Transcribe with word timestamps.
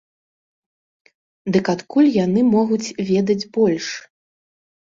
Дык 1.57 1.65
адкуль 1.75 2.09
яны 2.25 2.41
могуць 2.55 2.93
ведаць 3.11 3.39
больш? 3.59 3.85